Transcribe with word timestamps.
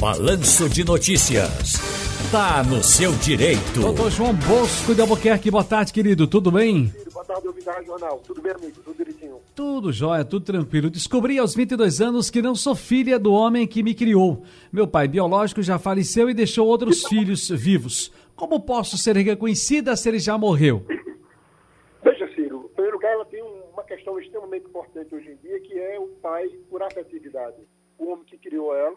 Balanço 0.00 0.68
de 0.68 0.84
Notícias. 0.84 1.74
Tá 2.30 2.62
no 2.62 2.84
seu 2.84 3.10
direito. 3.16 3.80
Doutor 3.80 4.12
João 4.12 4.32
Bosco 4.32 4.94
de 4.94 5.00
Albuquerque, 5.00 5.50
boa 5.50 5.64
tarde, 5.64 5.92
querido. 5.92 6.28
Tudo 6.28 6.52
bem? 6.52 6.92
Boa 7.12 7.24
tarde, 7.24 7.48
ouvindo 7.48 7.64
da 7.64 7.82
Jornal. 7.82 8.22
Tudo 8.24 8.40
bem, 8.40 8.52
amigo? 8.52 8.80
Tudo 8.84 8.96
direitinho? 8.96 9.40
Tudo 9.56 9.92
jóia, 9.92 10.24
tudo 10.24 10.44
tranquilo. 10.44 10.88
Descobri 10.88 11.36
aos 11.36 11.52
22 11.52 12.00
anos 12.00 12.30
que 12.30 12.40
não 12.40 12.54
sou 12.54 12.76
filha 12.76 13.18
do 13.18 13.32
homem 13.32 13.66
que 13.66 13.82
me 13.82 13.92
criou. 13.92 14.44
Meu 14.72 14.86
pai 14.86 15.08
biológico 15.08 15.62
já 15.62 15.80
faleceu 15.80 16.30
e 16.30 16.34
deixou 16.34 16.68
outros 16.68 17.02
filhos 17.10 17.48
vivos. 17.48 18.12
Como 18.36 18.60
posso 18.60 18.96
ser 18.96 19.16
reconhecida 19.16 19.96
se 19.96 20.08
ele 20.08 20.20
já 20.20 20.38
morreu? 20.38 20.86
Veja, 22.04 22.32
Ciro, 22.36 22.70
em 22.70 22.74
primeiro 22.74 22.98
lugar, 22.98 23.12
ela 23.14 23.24
tem 23.24 23.42
uma 23.42 23.82
questão 23.82 24.16
extremamente 24.20 24.64
importante 24.64 25.12
hoje 25.12 25.28
em 25.28 25.36
dia, 25.36 25.58
que 25.58 25.76
é 25.76 25.98
o 25.98 26.06
pai 26.22 26.46
por 26.70 26.84
afetividade. 26.84 27.56
O 27.98 28.12
homem 28.12 28.24
que 28.26 28.38
criou 28.38 28.72
ela 28.72 28.94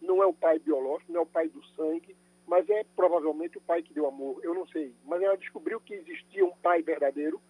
não 0.00 0.22
é 0.22 0.26
o 0.26 0.32
pai 0.32 0.58
biológico, 0.58 1.12
não 1.12 1.20
é 1.20 1.22
o 1.22 1.26
pai 1.26 1.48
do 1.48 1.64
sangue, 1.68 2.16
mas 2.46 2.68
é 2.70 2.84
provavelmente 2.94 3.58
o 3.58 3.60
pai 3.60 3.82
que 3.82 3.92
deu 3.92 4.06
amor, 4.06 4.40
eu 4.42 4.54
não 4.54 4.66
sei. 4.68 4.94
Mas 5.04 5.20
ela 5.20 5.36
descobriu 5.36 5.80
que 5.80 5.94
existia 5.94 6.44
um 6.44 6.54
pai 6.62 6.82
verdadeiro 6.82 7.40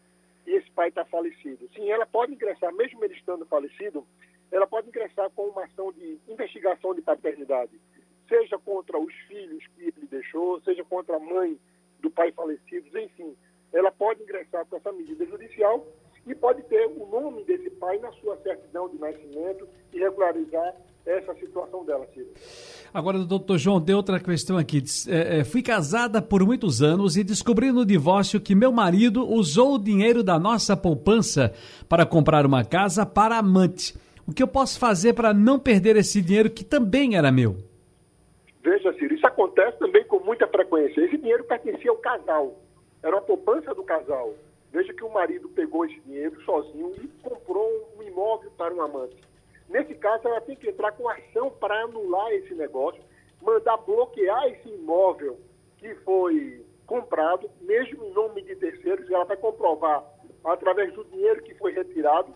e 0.46 0.52
esse 0.52 0.70
pai 0.70 0.88
está 0.88 1.04
falecido. 1.04 1.68
Sim, 1.74 1.90
ela 1.90 2.06
pode 2.06 2.32
ingressar, 2.32 2.72
mesmo 2.72 3.04
ele 3.04 3.14
estando 3.14 3.44
falecido, 3.46 4.06
ela 4.50 4.66
pode 4.66 4.88
ingressar 4.88 5.30
com 5.30 5.48
uma 5.48 5.64
ação 5.64 5.92
de 5.92 6.18
investigação 6.28 6.94
de 6.94 7.02
paternidade, 7.02 7.78
seja 8.28 8.58
contra 8.58 8.98
os 8.98 9.12
filhos 9.28 9.66
que 9.74 9.82
ele 9.82 10.06
deixou, 10.06 10.60
seja 10.62 10.84
contra 10.84 11.16
a 11.16 11.20
mãe 11.20 11.58
do 12.00 12.10
pai 12.10 12.32
falecido, 12.32 12.98
enfim. 12.98 13.36
Ela 13.72 13.90
pode 13.90 14.22
ingressar 14.22 14.64
com 14.66 14.76
essa 14.76 14.92
medida 14.92 15.26
judicial 15.26 15.86
e 16.26 16.34
pode 16.34 16.62
ter 16.64 16.86
o 16.86 17.06
nome 17.06 17.44
desse 17.44 17.70
pai 17.70 17.98
na 17.98 18.10
sua 18.12 18.36
certidão 18.38 18.88
de 18.88 18.98
nascimento 18.98 19.68
e 19.92 19.98
regularizar 19.98 20.74
essa 21.06 21.34
situação 21.34 21.84
dela, 21.84 22.06
Ciro. 22.12 22.26
Agora, 22.92 23.18
doutor 23.18 23.58
João, 23.58 23.80
tem 23.80 23.94
outra 23.94 24.18
questão 24.18 24.58
aqui. 24.58 24.82
É, 25.08 25.38
é, 25.38 25.44
fui 25.44 25.62
casada 25.62 26.20
por 26.20 26.44
muitos 26.44 26.82
anos 26.82 27.16
e 27.16 27.22
descobri 27.22 27.70
no 27.70 27.86
divórcio 27.86 28.40
que 28.40 28.54
meu 28.54 28.72
marido 28.72 29.26
usou 29.26 29.74
o 29.74 29.78
dinheiro 29.78 30.22
da 30.22 30.38
nossa 30.38 30.76
poupança 30.76 31.52
para 31.88 32.04
comprar 32.04 32.44
uma 32.44 32.64
casa 32.64 33.06
para 33.06 33.38
amante. 33.38 33.94
O 34.26 34.32
que 34.32 34.42
eu 34.42 34.48
posso 34.48 34.78
fazer 34.78 35.12
para 35.12 35.32
não 35.32 35.58
perder 35.58 35.96
esse 35.96 36.20
dinheiro 36.20 36.50
que 36.50 36.64
também 36.64 37.16
era 37.16 37.30
meu? 37.30 37.56
Veja, 38.62 38.92
Ciro, 38.94 39.14
isso 39.14 39.26
acontece 39.26 39.78
também 39.78 40.04
com 40.04 40.18
muita 40.18 40.48
frequência. 40.48 41.00
Esse 41.00 41.16
dinheiro 41.16 41.44
pertencia 41.44 41.90
ao 41.90 41.98
casal. 41.98 42.56
Era 43.00 43.14
uma 43.14 43.22
poupança 43.22 43.72
do 43.72 43.84
casal. 43.84 44.34
Veja 44.72 44.92
que 44.92 45.04
o 45.04 45.12
marido 45.12 45.48
pegou 45.50 45.84
esse 45.84 46.00
dinheiro 46.00 46.42
sozinho 46.42 46.92
e 47.00 47.06
comprou 47.22 47.68
um 47.96 48.02
imóvel 48.02 48.50
para 48.58 48.74
um 48.74 48.82
amante. 48.82 49.16
Nesse 49.68 49.94
caso, 49.94 50.28
ela 50.28 50.40
tem 50.40 50.56
que 50.56 50.68
entrar 50.68 50.92
com 50.92 51.08
ação 51.08 51.50
para 51.50 51.82
anular 51.82 52.32
esse 52.32 52.54
negócio, 52.54 53.02
mandar 53.42 53.76
bloquear 53.78 54.46
esse 54.48 54.68
imóvel 54.68 55.38
que 55.78 55.94
foi 55.96 56.64
comprado, 56.86 57.50
mesmo 57.60 58.04
em 58.04 58.12
nome 58.12 58.42
de 58.42 58.54
terceiros, 58.56 59.10
ela 59.10 59.24
vai 59.24 59.36
comprovar 59.36 60.04
através 60.44 60.94
do 60.94 61.04
dinheiro 61.04 61.42
que 61.42 61.54
foi 61.54 61.72
retirado, 61.72 62.32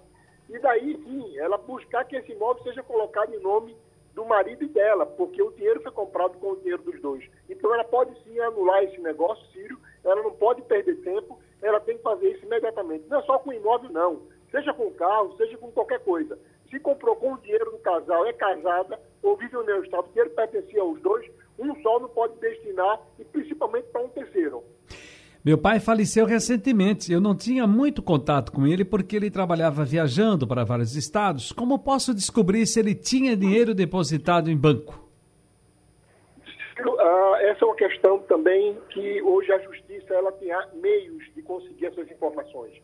e 0.49 0.59
daí 0.59 0.97
sim, 1.05 1.39
ela 1.39 1.57
buscar 1.57 2.05
que 2.05 2.17
esse 2.17 2.33
imóvel 2.33 2.63
seja 2.65 2.83
colocado 2.83 3.33
em 3.33 3.39
nome 3.39 3.77
do 4.13 4.25
marido 4.25 4.65
e 4.65 4.69
dela, 4.69 5.07
porque 5.07 5.41
o 5.41 5.53
dinheiro 5.53 5.81
foi 5.83 5.93
comprado 5.93 6.37
com 6.39 6.51
o 6.51 6.57
dinheiro 6.57 6.83
dos 6.83 7.01
dois. 7.01 7.25
Então 7.49 7.73
ela 7.73 7.85
pode 7.85 8.13
sim 8.25 8.39
anular 8.41 8.83
esse 8.83 9.01
negócio, 9.01 9.47
Sírio, 9.53 9.79
ela 10.03 10.21
não 10.21 10.33
pode 10.33 10.63
perder 10.63 10.97
tempo, 11.03 11.39
ela 11.63 11.79
tem 11.79 11.97
que 11.97 12.03
fazer 12.03 12.29
isso 12.31 12.45
imediatamente. 12.45 13.09
Não 13.09 13.21
é 13.21 13.23
só 13.23 13.39
com 13.39 13.53
imóvel, 13.53 13.91
não. 13.91 14.23
Seja 14.51 14.75
com 14.75 14.91
carro, 14.91 15.37
seja 15.37 15.57
com 15.57 15.71
qualquer 15.71 16.01
coisa 16.01 16.37
se 16.71 16.79
comprou 16.81 17.17
com 17.17 17.35
o 17.35 17.39
dinheiro 17.39 17.71
do 17.71 17.79
casal, 17.79 18.25
é 18.27 18.33
casada 18.33 18.99
ou 19.23 19.37
vive 19.37 19.55
no 19.55 19.85
estado, 19.85 20.07
o 20.07 20.13
dinheiro 20.13 20.31
pertencia 20.31 20.81
aos 20.81 21.01
dois, 21.01 21.27
um 21.59 21.75
só 21.83 22.01
não 22.01 22.09
pode 22.09 22.39
destinar, 22.39 23.01
e 23.19 23.25
principalmente 23.25 23.89
para 23.89 24.03
um 24.03 24.09
terceiro. 24.09 24.63
Meu 25.43 25.57
pai 25.57 25.81
faleceu 25.81 26.27
recentemente. 26.27 27.11
Eu 27.11 27.21
não 27.21 27.35
tinha 27.35 27.67
muito 27.67 28.03
contato 28.03 28.53
com 28.53 28.67
ele 28.67 28.85
porque 28.85 29.17
ele 29.17 29.31
trabalhava 29.31 29.85
viajando 29.85 30.47
para 30.47 30.65
vários 30.65 30.95
estados. 30.95 31.51
Como 31.51 31.79
posso 31.79 32.15
descobrir 32.15 32.67
se 32.67 32.79
ele 32.79 32.95
tinha 32.95 33.35
dinheiro 33.35 33.75
depositado 33.75 34.51
em 34.51 34.57
banco? 34.57 35.09
Ah, 36.79 37.39
essa 37.41 37.65
é 37.65 37.69
uma 37.69 37.75
questão 37.75 38.19
também 38.21 38.77
que 38.91 39.23
hoje 39.23 39.51
a 39.51 39.59
justiça 39.61 40.13
ela 40.13 40.31
tem 40.33 40.51
meios 40.75 41.25
de 41.35 41.41
conseguir 41.41 41.87
essas 41.87 42.11
informações. 42.11 42.75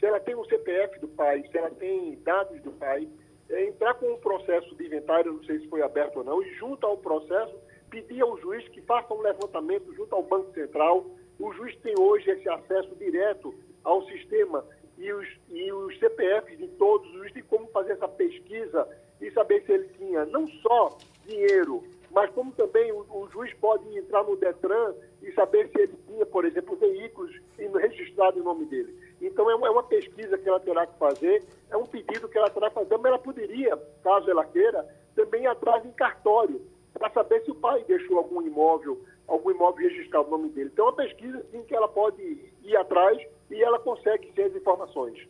Se 0.00 0.06
ela 0.06 0.18
tem 0.18 0.34
o 0.34 0.44
CPF 0.46 0.98
do 0.98 1.08
pai, 1.08 1.44
se 1.48 1.58
ela 1.58 1.70
tem 1.70 2.18
dados 2.24 2.60
do 2.62 2.72
pai, 2.72 3.08
entrar 3.50 3.94
com 3.94 4.12
um 4.12 4.18
processo 4.18 4.74
de 4.76 4.86
inventário, 4.86 5.32
não 5.32 5.44
sei 5.44 5.60
se 5.60 5.68
foi 5.68 5.82
aberto 5.82 6.18
ou 6.18 6.24
não, 6.24 6.42
e 6.42 6.54
junto 6.54 6.86
ao 6.86 6.96
processo, 6.96 7.54
pedir 7.88 8.20
ao 8.22 8.38
juiz 8.38 8.66
que 8.68 8.80
faça 8.82 9.12
um 9.12 9.20
levantamento 9.20 9.92
junto 9.94 10.14
ao 10.14 10.22
Banco 10.22 10.52
Central. 10.52 11.06
O 11.38 11.52
juiz 11.52 11.76
tem 11.76 11.94
hoje 11.98 12.30
esse 12.30 12.48
acesso 12.48 12.94
direto 12.96 13.54
ao 13.82 14.04
sistema 14.06 14.64
e 14.98 15.12
os, 15.12 15.26
e 15.48 15.72
os 15.72 15.98
CPFs 15.98 16.58
de 16.58 16.68
todos, 16.68 17.08
o 17.10 17.18
juiz 17.18 17.32
tem 17.32 17.42
como 17.42 17.66
fazer 17.68 17.92
essa 17.92 18.06
pesquisa 18.06 18.86
e 19.20 19.30
saber 19.30 19.62
se 19.64 19.72
ele 19.72 19.88
tinha 19.98 20.26
não 20.26 20.46
só 20.46 20.98
dinheiro, 21.26 21.82
mas 22.10 22.30
como 22.30 22.52
também 22.52 22.90
o, 22.92 23.06
o 23.08 23.28
juiz 23.30 23.52
pode 23.54 23.96
entrar 23.96 24.24
no 24.24 24.36
DETRAN 24.36 24.94
e 25.22 25.32
saber 25.32 25.68
se 25.68 25.82
ele 25.82 25.94
tinha, 26.06 26.26
por 26.26 26.44
exemplo, 26.44 26.76
veículos 26.76 27.34
registrados 27.56 28.40
em 28.40 28.44
nome 28.44 28.66
dele. 28.66 28.94
Então 29.20 29.50
é 29.50 29.54
uma, 29.54 29.66
é 29.66 29.70
uma 29.70 29.82
pesquisa 29.82 30.36
que 30.38 30.48
ela 30.48 30.60
terá 30.60 30.86
que 30.86 30.98
fazer, 30.98 31.44
é 31.70 31.76
um 31.76 31.86
pedido 31.86 32.28
que 32.28 32.38
ela 32.38 32.50
terá 32.50 32.68
que 32.68 32.74
fazer, 32.74 32.96
mas 32.96 33.06
ela 33.06 33.18
poderia, 33.18 33.76
caso 34.02 34.30
ela 34.30 34.44
queira, 34.44 34.86
também 35.14 35.44
ir 35.44 35.46
atrás 35.46 35.84
em 35.84 35.92
cartório, 35.92 36.60
para 36.92 37.10
saber 37.10 37.42
se 37.44 37.50
o 37.50 37.54
pai 37.54 37.84
deixou 37.86 38.18
algum 38.18 38.42
imóvel, 38.42 39.00
algum 39.28 39.50
imóvel 39.50 39.88
registrado 39.88 40.28
no 40.28 40.38
nome 40.38 40.50
dele. 40.50 40.70
Então 40.72 40.86
é 40.86 40.88
uma 40.88 40.96
pesquisa 40.96 41.44
sim 41.50 41.62
que 41.62 41.74
ela 41.74 41.88
pode 41.88 42.22
ir 42.62 42.76
atrás 42.76 43.18
e 43.50 43.62
ela 43.62 43.78
consegue 43.78 44.32
ter 44.32 44.44
as 44.44 44.56
informações. 44.56 45.28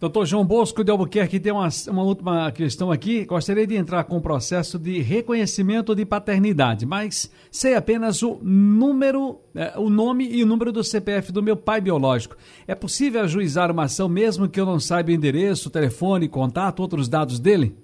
Doutor 0.00 0.24
João 0.24 0.46
Bosco 0.46 0.82
de 0.82 0.90
Albuquerque 0.90 1.38
tem 1.38 1.52
uma, 1.52 1.68
uma 1.88 2.02
última 2.02 2.50
questão 2.52 2.90
aqui. 2.90 3.26
Gostaria 3.26 3.66
de 3.66 3.76
entrar 3.76 4.02
com 4.04 4.16
o 4.16 4.20
processo 4.22 4.78
de 4.78 5.02
reconhecimento 5.02 5.94
de 5.94 6.06
paternidade, 6.06 6.86
mas 6.86 7.30
sei 7.50 7.74
apenas 7.74 8.22
o 8.22 8.38
número, 8.42 9.38
é, 9.54 9.78
o 9.78 9.90
nome 9.90 10.26
e 10.26 10.42
o 10.42 10.46
número 10.46 10.72
do 10.72 10.82
CPF 10.82 11.30
do 11.30 11.42
meu 11.42 11.54
pai 11.54 11.82
biológico. 11.82 12.34
É 12.66 12.74
possível 12.74 13.20
ajuizar 13.20 13.70
uma 13.70 13.82
ação 13.84 14.08
mesmo 14.08 14.48
que 14.48 14.58
eu 14.58 14.64
não 14.64 14.80
saiba 14.80 15.10
o 15.10 15.12
endereço, 15.12 15.68
telefone, 15.68 16.30
contato, 16.30 16.80
outros 16.80 17.06
dados 17.06 17.38
dele? 17.38 17.76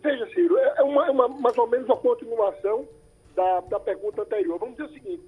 Veja, 0.00 0.24
Ciro, 0.32 0.56
é, 0.56 0.74
é 0.78 0.82
uma, 0.84 1.10
uma, 1.10 1.26
mais 1.26 1.58
ou 1.58 1.66
menos 1.66 1.86
uma 1.86 1.96
continuação 1.96 2.86
da, 3.34 3.60
da 3.62 3.80
pergunta 3.80 4.22
anterior. 4.22 4.60
Vamos 4.60 4.76
dizer 4.76 4.90
o 4.90 4.92
seguinte: 4.92 5.22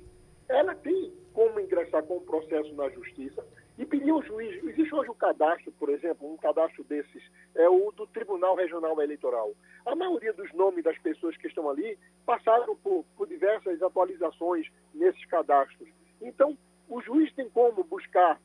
ela 0.49 0.77
tem 0.77 1.13
como 1.33 1.59
ingressar 1.59 2.05
com 2.05 2.19
o 2.19 2.21
processo 2.21 2.73
na 2.77 2.89
justiça 2.91 3.45
e 3.79 3.85
pedir 3.85 4.11
ao 4.11 4.23
juiz. 4.23 4.63
Existe 4.65 4.95
hoje 4.95 5.11
um 5.11 5.15
cadastro, 5.15 5.73
por 5.73 5.89
exemplo, 5.89 6.33
um 6.33 6.37
cadastro 6.37 6.85
desses, 6.85 7.23
é 7.55 7.69
o 7.69 7.91
do 7.93 8.07
Tribunal 8.07 8.55
Regional 8.55 9.01
Eleitoral. 9.01 9.53
A 9.85 9.95
maioria 9.95 10.33
dos 10.33 10.53
nomes 10.53 10.85
das 10.85 10.99
pessoas 10.99 11.37
que 11.37 11.49
estão 11.49 11.69
ali 11.69 11.99
passaram 12.25 12.77
por, 12.77 13.05
por 13.17 13.27
diversas 13.27 13.83
atualizações 13.83 14.67
nesses 14.95 15.25
cadastros. 15.27 15.89
Então, 16.21 16.57
o 16.89 17.01
juiz 17.01 17.33
tem 17.35 17.49
como 17.51 17.83
buscar 17.85 18.41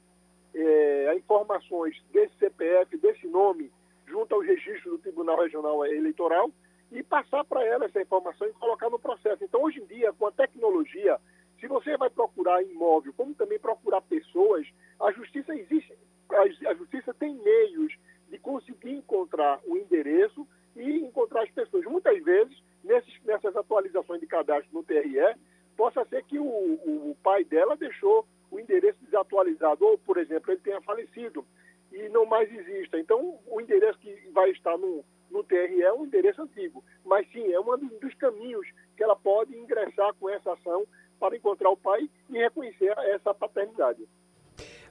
é, 0.53 1.15
informações 1.15 1.95
desse 2.11 2.35
CPF, 2.37 2.97
desse 2.97 3.27
nome, 3.27 3.71
junto 4.07 4.33
aos 4.33 4.45
registros 4.45 4.93
do 4.93 4.97
Tribunal 4.97 5.39
Regional 5.39 5.85
Eleitoral 5.85 6.49
e 6.91 7.03
passar 7.03 7.45
para 7.45 7.63
ela 7.63 7.85
essa 7.85 8.01
informação 8.01 8.47
e 8.47 8.53
colocar 8.53 8.89
no 8.89 8.97
processo. 8.97 9.43
Então, 9.43 9.61
hoje 9.61 9.79
em 9.79 9.85
dia, 9.85 10.11
com 10.13 10.25
a 10.25 10.31
tecnologia, 10.31 11.19
se 11.59 11.67
você 11.67 11.97
vai 11.97 12.09
procurar 12.09 12.63
imóvel, 12.63 13.13
como 13.15 13.35
também 13.35 13.59
procurar 13.59 14.01
pessoas, 14.01 14.65
a 14.99 15.11
justiça 15.11 15.55
existe, 15.55 15.93
a, 16.29 16.73
justiça 16.73 17.13
tem 17.13 17.35
meios 17.35 17.93
de 18.29 18.37
conseguir 18.39 19.01
encontrar 19.19 19.59
o 19.65 19.77
endereço 19.77 20.47
e 20.75 20.97
encontrar 20.97 21.43
as 21.43 21.51
pessoas. 21.51 21.83
Muitas 21.85 22.23
vezes, 22.23 22.57
nesses, 22.83 23.13
nessas 23.25 23.55
atualizações 23.55 24.21
de 24.21 24.27
cadastro 24.27 24.69
no 24.73 24.83
TRE, 24.83 25.35
possa 25.75 26.05
ser 26.05 26.23
que 26.23 26.39
o, 26.39 26.43
o, 26.45 27.15
pai 27.21 27.43
dela 27.43 27.75
deixou 27.75 28.25
o 28.51 28.59
endereço 28.59 28.97
desatualizado, 29.03 29.85
ou, 29.85 29.97
por 29.97 30.17
exemplo, 30.17 30.51
ele 30.51 30.61
tenha 30.61 30.81
falecido 30.81 31.45
e 31.91 32.09
não 32.09 32.25
mais 32.25 32.51
exista. 32.51 32.99
Então, 32.99 33.39
o 33.47 33.61
endereço 33.61 33.99
que 33.99 34.13
vai 34.31 34.49
estar 34.51 34.77
no, 34.77 35.03
no 35.29 35.43
TRE 35.43 35.81
é 35.81 35.93
um 35.93 36.05
endereço 36.05 36.41
antigo. 36.41 36.83
Mas 37.05 37.29
sim, 37.31 37.51
é 37.51 37.59
um 37.59 37.77
dos 37.99 38.13
caminhos 38.15 38.67
que 38.95 39.03
ela 39.03 39.15
pode 39.15 39.55
ingressar 39.57 40.13
com 40.19 40.29
essa 40.29 40.53
ação 40.53 40.85
para 41.19 41.35
encontrar 41.35 41.69
o 41.69 41.77
pai 41.77 42.09
e 42.29 42.37
reconhecer 42.37 42.93
essa 43.13 43.33
paternidade. 43.33 44.07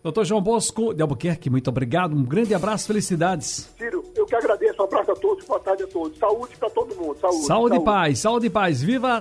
Doutor 0.03 0.25
João 0.25 0.41
Bosco 0.41 0.95
de 0.95 1.03
Albuquerque, 1.03 1.51
muito 1.51 1.69
obrigado. 1.69 2.15
Um 2.15 2.25
grande 2.25 2.55
abraço, 2.55 2.87
felicidades. 2.87 3.75
Ciro, 3.77 3.98
eu 4.15 4.27
que 4.27 4.35
agradeço. 4.35 4.81
Um 4.81 4.85
abraço 4.85 5.13
a 5.13 5.15
todos, 5.15 5.45
boa 5.45 5.61
tarde 5.61 5.83
a 5.85 5.87
todos. 5.87 6.19
Saúde 6.19 6.57
para 6.57 6.71
todo 6.71 6.95
mundo. 6.95 7.17
Saúde, 7.21 7.47
saúde, 7.47 7.75
saúde. 7.75 7.85
paz, 7.85 8.19
saúde 8.19 8.47
e 8.47 8.51
paz. 8.51 8.83
Viva! 8.83 9.17